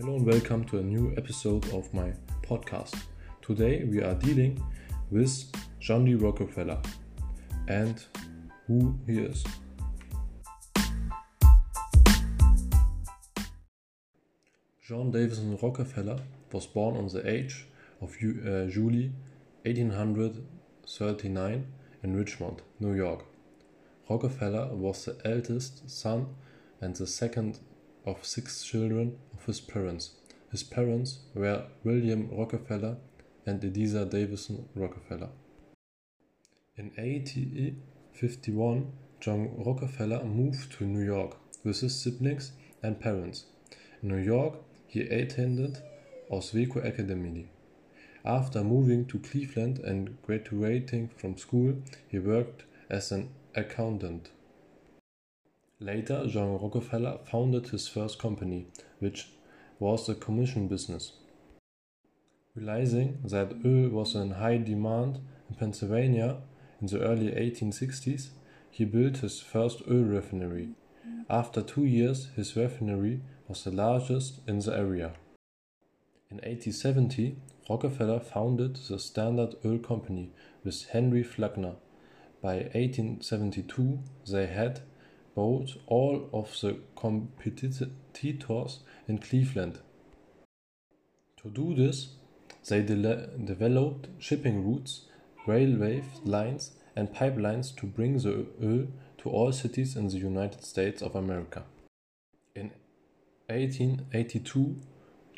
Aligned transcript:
Hello 0.00 0.16
and 0.16 0.24
welcome 0.24 0.64
to 0.64 0.78
a 0.78 0.82
new 0.82 1.12
episode 1.18 1.68
of 1.74 1.92
my 1.92 2.14
podcast. 2.40 2.94
Today 3.42 3.84
we 3.84 4.02
are 4.02 4.14
dealing 4.14 4.58
with 5.10 5.52
John 5.78 6.06
D. 6.06 6.14
Rockefeller 6.14 6.78
and 7.68 8.02
who 8.66 8.98
he 9.06 9.18
is. 9.18 9.44
John 14.82 15.10
Davison 15.10 15.58
Rockefeller 15.62 16.20
was 16.50 16.64
born 16.64 16.96
on 16.96 17.08
the 17.08 17.30
age 17.30 17.66
of 18.00 18.14
uh, 18.14 18.64
July 18.70 19.10
1839 19.66 21.66
in 22.02 22.16
Richmond, 22.16 22.62
New 22.78 22.94
York. 22.94 23.26
Rockefeller 24.08 24.74
was 24.74 25.04
the 25.04 25.18
eldest 25.26 25.90
son 25.90 26.28
and 26.80 26.96
the 26.96 27.06
second 27.06 27.58
of 28.06 28.24
six 28.24 28.64
children 28.64 29.18
his 29.50 29.60
parents. 29.60 30.12
His 30.52 30.62
parents 30.62 31.18
were 31.34 31.66
William 31.82 32.30
Rockefeller 32.30 32.98
and 33.46 33.62
Eliza 33.64 34.04
Davison 34.04 34.68
Rockefeller. 34.76 35.30
In 36.76 36.92
1851, 36.96 38.92
John 39.18 39.50
Rockefeller 39.66 40.22
moved 40.24 40.72
to 40.74 40.84
New 40.84 41.04
York 41.04 41.36
with 41.64 41.80
his 41.80 42.00
siblings 42.00 42.52
and 42.80 43.00
parents. 43.00 43.46
In 44.02 44.10
New 44.10 44.22
York, 44.34 44.54
he 44.86 45.00
attended 45.00 45.82
Oswego 46.30 46.80
Academy. 46.80 47.48
After 48.24 48.62
moving 48.62 49.06
to 49.06 49.18
Cleveland 49.18 49.80
and 49.80 50.16
graduating 50.22 51.08
from 51.16 51.36
school, 51.36 51.74
he 52.08 52.20
worked 52.20 52.62
as 52.88 53.10
an 53.10 53.30
accountant. 53.56 54.30
Later, 55.80 56.26
John 56.28 56.58
Rockefeller 56.60 57.18
founded 57.24 57.68
his 57.70 57.88
first 57.88 58.18
company, 58.18 58.66
which 59.00 59.28
was 59.80 60.06
the 60.06 60.14
commission 60.14 60.68
business. 60.68 61.14
Realizing 62.54 63.18
that 63.24 63.54
oil 63.64 63.88
was 63.88 64.14
in 64.14 64.32
high 64.32 64.58
demand 64.58 65.18
in 65.48 65.56
Pennsylvania 65.56 66.36
in 66.80 66.86
the 66.86 67.00
early 67.00 67.32
1860s, 67.32 68.28
he 68.70 68.84
built 68.84 69.16
his 69.18 69.40
first 69.40 69.82
oil 69.90 70.04
refinery. 70.04 70.68
After 71.28 71.62
two 71.62 71.84
years, 71.84 72.28
his 72.36 72.56
refinery 72.56 73.22
was 73.48 73.64
the 73.64 73.70
largest 73.70 74.40
in 74.46 74.58
the 74.60 74.76
area. 74.76 75.12
In 76.30 76.36
1870, 76.36 77.36
Rockefeller 77.68 78.20
founded 78.20 78.76
the 78.76 78.98
Standard 78.98 79.54
Oil 79.64 79.78
Company 79.78 80.32
with 80.64 80.86
Henry 80.90 81.22
Flagler. 81.22 81.76
By 82.42 82.54
1872, 82.74 84.00
they 84.30 84.46
had 84.46 84.80
bought 85.40 85.74
all 85.86 86.28
of 86.34 86.48
the 86.60 86.76
competitors 86.94 88.80
in 89.08 89.16
Cleveland. 89.16 89.78
To 91.40 91.48
do 91.48 91.74
this, 91.74 91.98
they 92.68 92.82
de 92.82 92.96
developed 93.52 94.08
shipping 94.18 94.56
routes, 94.66 95.06
railway 95.46 96.04
lines, 96.24 96.72
and 96.94 97.14
pipelines 97.20 97.74
to 97.78 97.86
bring 97.86 98.18
the 98.18 98.34
oil 98.62 98.86
to 99.20 99.30
all 99.30 99.50
cities 99.52 99.96
in 99.96 100.08
the 100.08 100.18
United 100.18 100.62
States 100.62 101.00
of 101.00 101.16
America. 101.16 101.62
In 102.54 102.72
1882, 103.46 104.76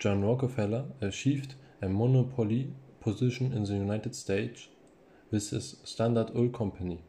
John 0.00 0.24
Rockefeller 0.24 0.84
achieved 1.00 1.54
a 1.80 1.88
monopoly 1.88 2.74
position 3.00 3.52
in 3.52 3.62
the 3.64 3.78
United 3.86 4.16
States 4.16 4.66
with 5.30 5.50
his 5.50 5.76
Standard 5.84 6.32
Oil 6.34 6.48
Company. 6.48 7.04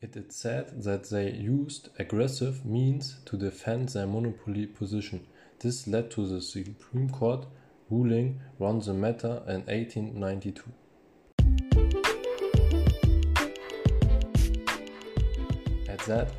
It 0.00 0.14
is 0.14 0.36
said 0.36 0.84
that 0.84 1.10
they 1.10 1.32
used 1.32 1.88
aggressive 1.98 2.64
means 2.64 3.16
to 3.24 3.36
defend 3.36 3.88
their 3.88 4.06
monopoly 4.06 4.64
position. 4.64 5.26
This 5.58 5.88
led 5.88 6.12
to 6.12 6.24
the 6.24 6.40
Supreme 6.40 7.10
Court 7.10 7.46
ruling 7.90 8.40
on 8.60 8.78
the 8.78 8.94
matter 8.94 9.42
in 9.48 9.62
1892. 9.66 10.62
At 15.88 15.98
that 16.06 16.30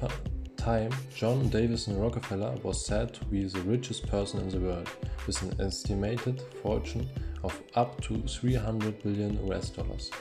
time, 0.55 0.93
John 1.13 1.49
Davison 1.49 1.99
Rockefeller 1.99 2.55
was 2.63 2.85
said 2.85 3.13
to 3.15 3.25
be 3.25 3.43
the 3.43 3.59
richest 3.63 4.07
person 4.07 4.39
in 4.39 4.47
the 4.47 4.61
world, 4.61 4.89
with 5.27 5.41
an 5.41 5.59
estimated 5.59 6.41
fortune 6.63 7.09
of 7.43 7.61
up 7.75 7.99
to 8.03 8.21
300 8.21 9.03
billion 9.03 9.37
US 9.49 9.69
dollars. 9.69 10.11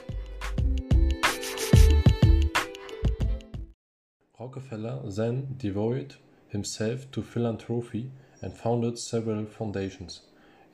Rockefeller 4.39 5.01
then 5.05 5.55
devoted 5.57 6.15
himself 6.47 7.11
to 7.11 7.21
philanthropy 7.21 8.09
and 8.41 8.53
founded 8.53 8.97
several 8.97 9.45
foundations. 9.45 10.21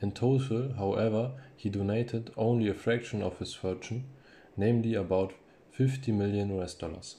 In 0.02 0.12
total, 0.12 0.74
however, 0.74 1.32
he 1.56 1.70
donated 1.70 2.32
only 2.38 2.68
a 2.70 2.74
fraction 2.74 3.24
of 3.24 3.40
his 3.40 3.54
fortune, 3.54 4.06
namely 4.56 4.94
about 4.94 5.34
50 5.72 6.12
million 6.12 6.60
US 6.60 6.76
dollars. 6.76 7.16